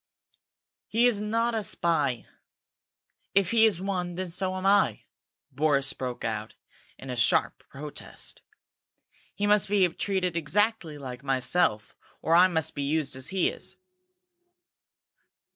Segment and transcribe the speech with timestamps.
[0.87, 2.25] "He is not a spy!
[3.35, 5.01] If he is one, then so am I!"
[5.51, 6.55] Boris broke out
[6.97, 8.41] in a sharp protest.
[9.35, 13.75] "He must be treated exactly like myself, or I must be used as he is!"